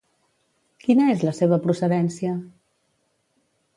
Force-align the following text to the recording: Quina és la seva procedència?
Quina 0.85 1.09
és 1.15 1.21
la 1.27 1.33
seva 1.41 1.59
procedència? 1.67 2.33